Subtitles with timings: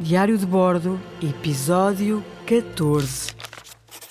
[0.00, 3.32] Diário de Bordo, episódio 14.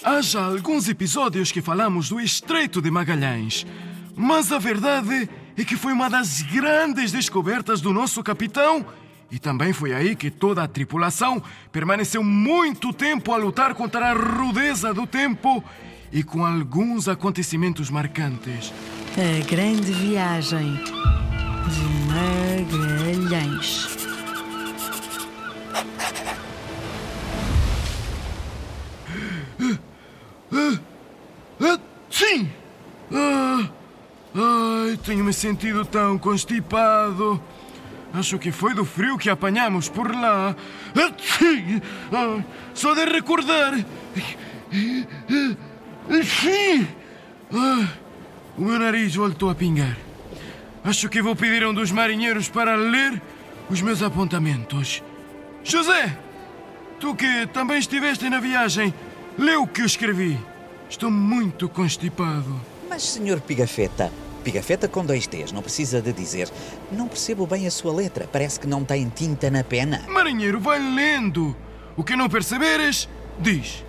[0.03, 3.65] Há já alguns episódios que falamos do Estreito de Magalhães,
[4.13, 8.85] mas a verdade é que foi uma das grandes descobertas do nosso capitão
[9.31, 11.41] e também foi aí que toda a tripulação
[11.71, 15.63] permaneceu muito tempo a lutar contra a rudeza do tempo
[16.11, 18.73] e com alguns acontecimentos marcantes.
[19.15, 20.75] A grande viagem
[21.65, 23.96] de Magalhães.
[35.07, 37.41] Ai, tenho me sentido tão constipado.
[38.13, 40.55] Acho que foi do frio que apanhamos por lá.
[42.11, 42.43] Ah,
[42.73, 43.73] só de recordar.
[46.23, 46.87] Sim!
[47.53, 47.87] Ah,
[48.57, 49.97] o meu nariz voltou a pingar.
[50.83, 53.21] Acho que vou pedir a um dos marinheiros para ler
[53.69, 55.03] os meus apontamentos.
[55.63, 56.17] José!
[56.99, 58.93] Tu que também estiveste na viagem,
[59.37, 60.37] lê o que eu escrevi.
[60.89, 62.59] Estou muito constipado.
[62.89, 64.11] Mas, senhor Pigafetta,
[64.47, 66.49] Pigafetta com dois T's, não precisa de dizer.
[66.89, 70.05] Não percebo bem a sua letra, parece que não tem tinta na pena.
[70.07, 71.53] Marinheiro, vai lendo.
[71.97, 73.83] O que não perceberes, diz.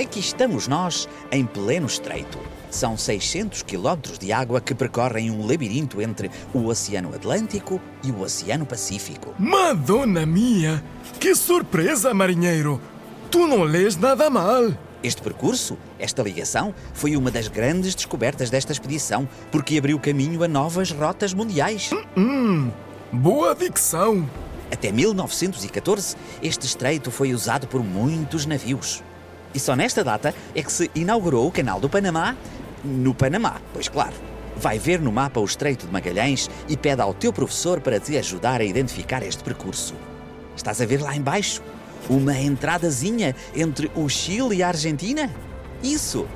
[0.00, 2.38] Aqui estamos nós, em pleno estreito.
[2.70, 8.20] São 600 quilómetros de água que percorrem um labirinto entre o Oceano Atlântico e o
[8.20, 9.34] Oceano Pacífico.
[9.36, 10.80] Madonna mia!
[11.18, 12.80] Que surpresa, marinheiro!
[13.32, 14.72] Tu não lês nada mal.
[15.02, 20.48] Este percurso, esta ligação, foi uma das grandes descobertas desta expedição, porque abriu caminho a
[20.48, 21.90] novas rotas mundiais.
[22.16, 22.70] Hum,
[23.10, 24.28] boa dicção.
[24.70, 29.02] Até 1914, este estreito foi usado por muitos navios.
[29.52, 32.36] E só nesta data é que se inaugurou o Canal do Panamá
[32.84, 34.14] no Panamá, pois claro.
[34.56, 38.16] Vai ver no mapa o Estreito de Magalhães e pede ao teu professor para te
[38.18, 39.94] ajudar a identificar este percurso.
[40.54, 41.62] Estás a ver lá embaixo?
[42.08, 45.30] Uma entradazinha entre o Chile e a Argentina?
[45.82, 46.26] Isso!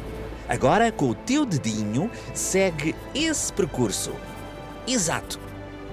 [0.49, 4.13] Agora, com o teu dedinho, segue esse percurso.
[4.87, 5.41] Exato!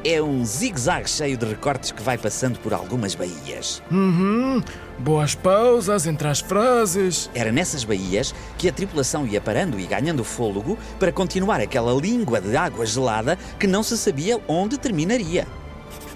[0.06, 3.82] É um zigue-zague cheio de recortes que vai passando por algumas baías.
[3.90, 4.62] Uhum.
[5.00, 7.30] Boas pausas entre as frases.
[7.34, 12.42] Era nessas baías que a tripulação ia parando e ganhando fôlego para continuar aquela língua
[12.42, 15.48] de água gelada que não se sabia onde terminaria.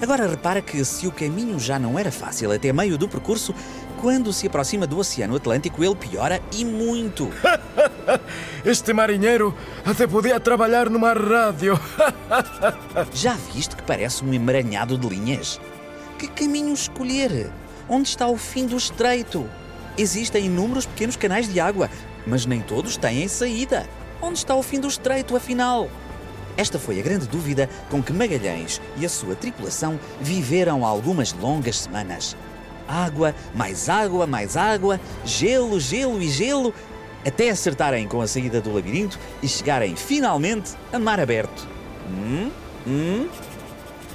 [0.02, 3.54] Agora repara que se o caminho já não era fácil até meio do percurso,
[4.00, 7.30] quando se aproxima do Oceano Atlântico ele piora e muito.
[8.64, 11.80] Este marinheiro até podia trabalhar numa rádio.
[13.14, 15.60] Já viste que parece um emaranhado de linhas?
[16.20, 17.50] Que caminho escolher?
[17.90, 19.50] Onde está o fim do estreito?
[19.98, 21.90] Existem inúmeros pequenos canais de água,
[22.26, 23.88] mas nem todos têm saída.
[24.22, 25.90] Onde está o fim do estreito, afinal?
[26.58, 31.78] Esta foi a grande dúvida com que Magalhães e a sua tripulação viveram algumas longas
[31.78, 32.36] semanas.
[32.88, 36.74] Água, mais água, mais água, gelo, gelo e gelo,
[37.24, 41.68] até acertarem com a saída do labirinto e chegarem finalmente a mar aberto.
[42.10, 42.50] Hum?
[42.88, 43.30] Hum?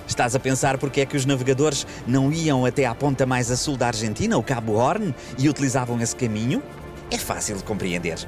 [0.09, 3.57] Estás a pensar porque é que os navegadores não iam até à ponta mais a
[3.57, 6.61] sul da Argentina, o Cabo Horn, e utilizavam esse caminho?
[7.11, 8.19] É fácil de compreender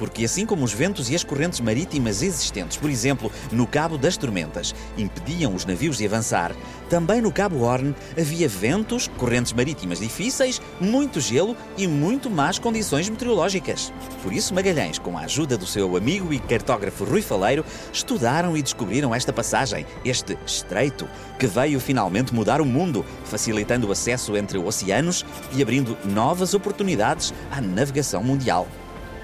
[0.00, 4.16] porque assim como os ventos e as correntes marítimas existentes, por exemplo, no Cabo das
[4.16, 6.56] Tormentas, impediam os navios de avançar,
[6.88, 13.10] também no Cabo Horn havia ventos, correntes marítimas difíceis, muito gelo e muito más condições
[13.10, 13.92] meteorológicas.
[14.22, 17.62] Por isso, Magalhães, com a ajuda do seu amigo e cartógrafo Rui Faleiro,
[17.92, 21.06] estudaram e descobriram esta passagem, este estreito,
[21.38, 27.34] que veio finalmente mudar o mundo, facilitando o acesso entre oceanos e abrindo novas oportunidades
[27.50, 28.66] à navegação mundial.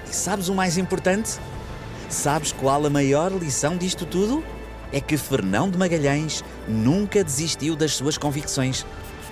[0.09, 1.37] E sabes o mais importante?
[2.09, 4.43] Sabes qual a maior lição disto tudo?
[4.91, 8.85] É que Fernão de Magalhães nunca desistiu das suas convicções.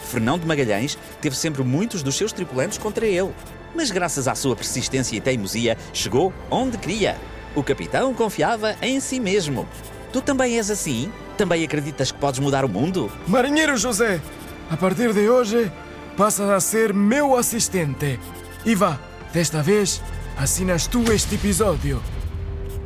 [0.09, 3.33] Fernão de Magalhães teve sempre muitos dos seus tripulantes contra ele,
[3.73, 7.17] mas graças à sua persistência e teimosia chegou onde queria.
[7.55, 9.65] O capitão confiava em si mesmo.
[10.11, 11.11] Tu também és assim?
[11.37, 13.11] Também acreditas que podes mudar o mundo?
[13.27, 14.21] Marinheiro José,
[14.69, 15.71] a partir de hoje
[16.17, 18.19] passas a ser meu assistente.
[18.65, 18.99] E vá,
[19.33, 20.01] desta vez
[20.37, 22.01] assinas tu este episódio.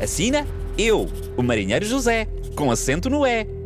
[0.02, 0.46] Assina
[0.78, 3.59] eu, o Marinheiro José, com acento no E.